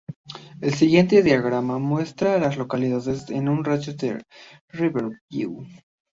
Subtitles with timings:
[0.61, 4.25] El siguiente diagrama muestra a las localidades en un radio de de
[4.69, 5.63] Riverview.